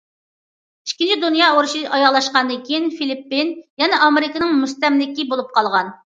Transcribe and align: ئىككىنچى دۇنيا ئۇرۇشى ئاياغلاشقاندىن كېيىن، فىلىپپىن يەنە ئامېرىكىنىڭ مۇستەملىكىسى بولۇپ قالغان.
ئىككىنچى 0.87 1.17
دۇنيا 1.23 1.49
ئۇرۇشى 1.57 1.81
ئاياغلاشقاندىن 1.97 2.63
كېيىن، 2.69 2.87
فىلىپپىن 3.01 3.51
يەنە 3.83 3.99
ئامېرىكىنىڭ 4.07 4.55
مۇستەملىكىسى 4.63 5.27
بولۇپ 5.35 5.53
قالغان. 5.59 5.93